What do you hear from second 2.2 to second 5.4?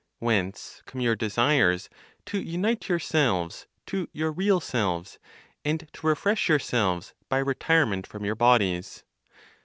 to unite yourselves to your real selves,